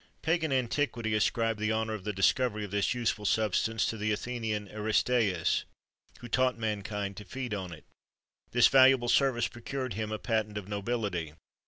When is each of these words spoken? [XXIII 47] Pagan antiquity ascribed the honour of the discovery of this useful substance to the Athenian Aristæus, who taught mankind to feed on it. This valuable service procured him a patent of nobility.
[XXIII 0.23 0.31
47] 0.33 0.33
Pagan 0.33 0.51
antiquity 0.51 1.13
ascribed 1.13 1.59
the 1.59 1.71
honour 1.71 1.93
of 1.93 2.03
the 2.05 2.11
discovery 2.11 2.63
of 2.63 2.71
this 2.71 2.95
useful 2.95 3.23
substance 3.23 3.85
to 3.85 3.97
the 3.97 4.11
Athenian 4.11 4.67
Aristæus, 4.69 5.65
who 6.21 6.27
taught 6.27 6.57
mankind 6.57 7.15
to 7.17 7.23
feed 7.23 7.53
on 7.53 7.71
it. 7.71 7.85
This 8.49 8.67
valuable 8.67 9.09
service 9.09 9.47
procured 9.47 9.93
him 9.93 10.11
a 10.11 10.17
patent 10.17 10.57
of 10.57 10.67
nobility. 10.67 11.33